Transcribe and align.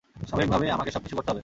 স্বাভাবিকভাবেই 0.29 0.73
আমাকে 0.75 0.91
সবকিছু 0.95 1.15
করতে 1.17 1.29
হবে। 1.31 1.39